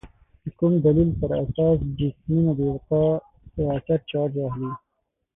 د 0.43 0.45
کوم 0.57 0.73
دلیل 0.85 1.09
په 1.19 1.25
اساس 1.43 1.77
جسمونه 1.97 2.51
القا 2.63 3.05
په 3.53 3.59
اثر 3.77 3.99
چارج 4.11 4.33
اخلي؟ 4.47 4.71